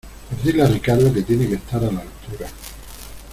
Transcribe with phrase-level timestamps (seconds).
[0.31, 2.49] pues dile a Ricardo que tiene que estar a la altura